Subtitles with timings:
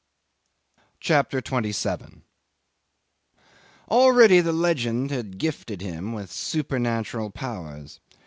[0.99, 2.23] CHAPTER 27
[3.91, 7.99] 'Already the legend had gifted him with supernatural powers.